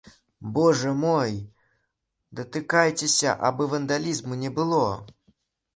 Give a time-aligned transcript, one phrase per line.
[0.55, 1.33] Божа мой,
[2.41, 4.83] датыкайцеся, абы вандалізму не было.